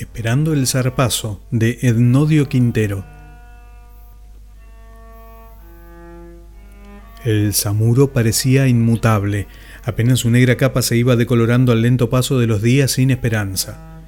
Esperando 0.00 0.54
el 0.54 0.66
zarpazo 0.66 1.42
de 1.50 1.78
Ednodio 1.82 2.48
Quintero. 2.48 3.04
El 7.22 7.52
samuro 7.52 8.10
parecía 8.10 8.66
inmutable, 8.66 9.46
apenas 9.84 10.20
su 10.20 10.30
negra 10.30 10.56
capa 10.56 10.80
se 10.80 10.96
iba 10.96 11.16
decolorando 11.16 11.70
al 11.72 11.82
lento 11.82 12.08
paso 12.08 12.38
de 12.38 12.46
los 12.46 12.62
días 12.62 12.92
sin 12.92 13.10
esperanza. 13.10 14.00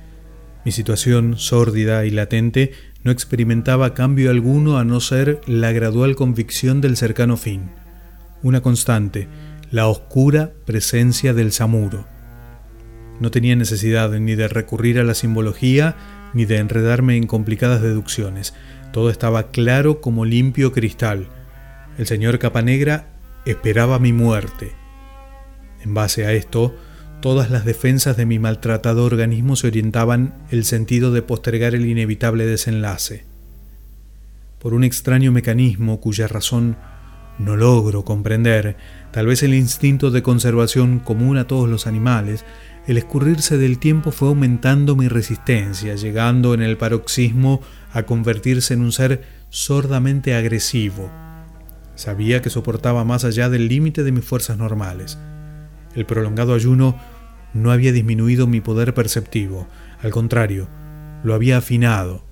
Mi 0.64 0.72
situación, 0.72 1.36
sórdida 1.36 2.06
y 2.06 2.10
latente, 2.10 2.72
no 3.04 3.10
experimentaba 3.10 3.92
cambio 3.92 4.30
alguno 4.30 4.78
a 4.78 4.86
no 4.86 4.98
ser 4.98 5.42
la 5.46 5.72
gradual 5.72 6.16
convicción 6.16 6.80
del 6.80 6.96
cercano 6.96 7.36
fin. 7.36 7.68
Una 8.42 8.62
constante, 8.62 9.28
la 9.70 9.88
oscura 9.88 10.52
presencia 10.64 11.34
del 11.34 11.52
samuro. 11.52 12.11
No 13.22 13.30
tenía 13.30 13.54
necesidad 13.54 14.10
ni 14.10 14.34
de 14.34 14.48
recurrir 14.48 14.98
a 14.98 15.04
la 15.04 15.14
simbología 15.14 15.94
ni 16.34 16.44
de 16.44 16.56
enredarme 16.56 17.16
en 17.16 17.28
complicadas 17.28 17.80
deducciones. 17.80 18.52
Todo 18.92 19.10
estaba 19.10 19.52
claro 19.52 20.00
como 20.00 20.24
limpio 20.24 20.72
cristal. 20.72 21.28
El 21.98 22.08
señor 22.08 22.40
Capanegra 22.40 23.06
esperaba 23.46 24.00
mi 24.00 24.12
muerte. 24.12 24.72
En 25.84 25.94
base 25.94 26.26
a 26.26 26.32
esto, 26.32 26.74
todas 27.20 27.48
las 27.48 27.64
defensas 27.64 28.16
de 28.16 28.26
mi 28.26 28.40
maltratado 28.40 29.04
organismo 29.04 29.54
se 29.54 29.68
orientaban 29.68 30.34
el 30.50 30.64
sentido 30.64 31.12
de 31.12 31.22
postergar 31.22 31.76
el 31.76 31.86
inevitable 31.86 32.44
desenlace. 32.44 33.24
Por 34.58 34.74
un 34.74 34.82
extraño 34.82 35.30
mecanismo 35.30 36.00
cuya 36.00 36.26
razón 36.26 36.76
no 37.38 37.56
logro 37.56 38.04
comprender, 38.04 38.76
tal 39.10 39.26
vez 39.26 39.42
el 39.42 39.54
instinto 39.54 40.10
de 40.10 40.22
conservación 40.22 40.98
común 40.98 41.36
a 41.36 41.46
todos 41.46 41.68
los 41.68 41.86
animales, 41.86 42.44
el 42.86 42.98
escurrirse 42.98 43.58
del 43.58 43.78
tiempo 43.78 44.10
fue 44.10 44.28
aumentando 44.28 44.96
mi 44.96 45.08
resistencia, 45.08 45.94
llegando 45.94 46.52
en 46.54 46.62
el 46.62 46.76
paroxismo 46.76 47.60
a 47.92 48.02
convertirse 48.02 48.74
en 48.74 48.82
un 48.82 48.92
ser 48.92 49.22
sordamente 49.50 50.34
agresivo. 50.34 51.10
Sabía 51.94 52.42
que 52.42 52.50
soportaba 52.50 53.04
más 53.04 53.24
allá 53.24 53.48
del 53.48 53.68
límite 53.68 54.02
de 54.02 54.12
mis 54.12 54.24
fuerzas 54.24 54.58
normales. 54.58 55.18
El 55.94 56.06
prolongado 56.06 56.54
ayuno 56.54 56.98
no 57.54 57.70
había 57.70 57.92
disminuido 57.92 58.46
mi 58.46 58.60
poder 58.60 58.94
perceptivo, 58.94 59.68
al 60.02 60.10
contrario, 60.10 60.68
lo 61.22 61.34
había 61.34 61.58
afinado. 61.58 62.24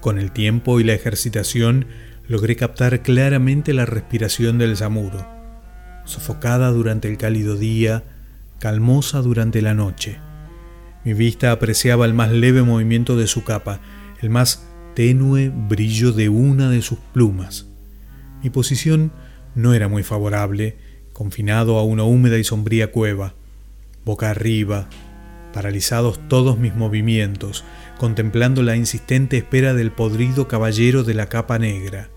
Con 0.00 0.18
el 0.18 0.30
tiempo 0.30 0.78
y 0.78 0.84
la 0.84 0.92
ejercitación 0.92 1.86
logré 2.28 2.56
captar 2.56 3.02
claramente 3.02 3.74
la 3.74 3.86
respiración 3.86 4.58
del 4.58 4.76
samuro, 4.76 5.26
sofocada 6.04 6.70
durante 6.70 7.08
el 7.08 7.18
cálido 7.18 7.56
día, 7.56 8.04
calmosa 8.58 9.20
durante 9.20 9.60
la 9.60 9.74
noche. 9.74 10.18
Mi 11.04 11.12
vista 11.12 11.52
apreciaba 11.52 12.06
el 12.06 12.14
más 12.14 12.30
leve 12.30 12.62
movimiento 12.62 13.16
de 13.16 13.26
su 13.26 13.44
capa, 13.44 13.80
el 14.22 14.30
más 14.30 14.66
tenue 14.94 15.50
brillo 15.50 16.12
de 16.12 16.30
una 16.30 16.70
de 16.70 16.80
sus 16.80 16.98
plumas. 17.12 17.66
Mi 18.42 18.50
posición 18.50 19.12
no 19.54 19.74
era 19.74 19.88
muy 19.88 20.02
favorable, 20.02 20.76
confinado 21.12 21.78
a 21.78 21.84
una 21.84 22.04
húmeda 22.04 22.38
y 22.38 22.44
sombría 22.44 22.90
cueva, 22.90 23.34
boca 24.04 24.30
arriba, 24.30 24.88
paralizados 25.52 26.20
todos 26.28 26.58
mis 26.58 26.74
movimientos, 26.74 27.64
contemplando 27.98 28.62
la 28.62 28.76
insistente 28.76 29.36
espera 29.36 29.74
del 29.74 29.92
podrido 29.92 30.48
caballero 30.48 31.04
de 31.04 31.14
la 31.14 31.28
capa 31.28 31.58
negra. 31.58 32.08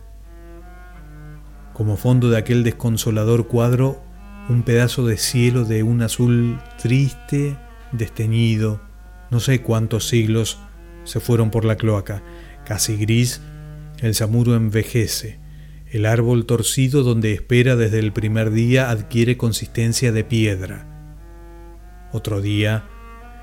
Como 1.78 1.95
fondo 1.95 2.31
de 2.31 2.38
aquel 2.39 2.64
desconsolador 2.64 3.45
cuadro 3.45 4.02
un 4.50 4.64
pedazo 4.64 5.06
de 5.06 5.16
cielo 5.16 5.64
de 5.64 5.84
un 5.84 6.02
azul 6.02 6.59
triste, 6.81 7.56
desteñido, 7.92 8.81
no 9.30 9.39
sé 9.39 9.61
cuántos 9.61 10.08
siglos 10.08 10.58
se 11.03 11.19
fueron 11.19 11.52
por 11.52 11.66
la 11.66 11.75
cloaca, 11.75 12.23
casi 12.66 12.97
gris, 12.97 13.42
el 14.00 14.16
samuro 14.16 14.56
envejece, 14.56 15.38
el 15.92 16.08
árbol 16.08 16.47
torcido 16.47 17.03
donde 17.03 17.34
espera 17.34 17.75
desde 17.75 18.00
el 18.00 18.12
primer 18.12 18.50
día 18.50 18.90
adquiere 18.90 19.38
consistencia 19.38 20.12
de 20.12 20.24
piedra. 20.24 20.88
Otro 22.12 22.41
día, 22.41 22.85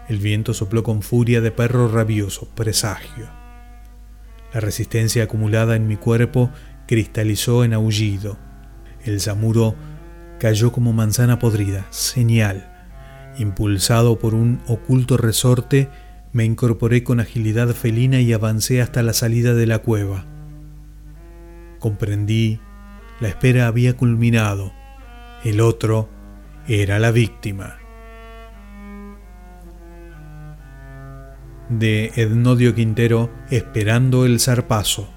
el 0.08 0.18
viento 0.18 0.54
sopló 0.54 0.82
con 0.82 1.02
furia 1.02 1.40
de 1.40 1.52
perro 1.52 1.86
rabioso, 1.86 2.48
presagio. 2.56 3.28
La 4.52 4.58
resistencia 4.58 5.22
acumulada 5.22 5.76
en 5.76 5.86
mi 5.86 5.96
cuerpo 5.96 6.50
cristalizó 6.86 7.64
en 7.64 7.74
aullido. 7.74 8.38
El 9.04 9.20
samuro 9.20 9.74
cayó 10.38 10.72
como 10.72 10.92
manzana 10.92 11.38
podrida, 11.38 11.86
señal. 11.90 12.70
Impulsado 13.38 14.18
por 14.18 14.34
un 14.34 14.60
oculto 14.66 15.16
resorte, 15.16 15.88
me 16.32 16.44
incorporé 16.44 17.04
con 17.04 17.20
agilidad 17.20 17.68
felina 17.68 18.20
y 18.20 18.32
avancé 18.32 18.82
hasta 18.82 19.02
la 19.02 19.12
salida 19.12 19.54
de 19.54 19.66
la 19.66 19.78
cueva. 19.78 20.26
Comprendí, 21.78 22.60
la 23.20 23.28
espera 23.28 23.68
había 23.68 23.96
culminado, 23.96 24.72
el 25.44 25.60
otro 25.60 26.08
era 26.66 26.98
la 26.98 27.12
víctima. 27.12 27.76
De 31.68 32.12
Ednodio 32.16 32.74
Quintero, 32.74 33.30
Esperando 33.50 34.26
el 34.26 34.40
zarpazo. 34.40 35.13